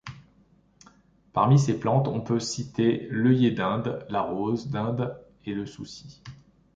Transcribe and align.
Parmi 1.31 1.59
ces 1.59 1.79
plantes, 1.79 2.07
on 2.07 2.21
peut 2.21 2.39
citer 2.39 3.07
l'œillet 3.11 3.51
d'Inde, 3.51 4.03
la 4.09 4.23
rose 4.23 4.67
d'Inde 4.67 5.15
et 5.45 5.53
le 5.53 5.67
souci. 5.67 6.23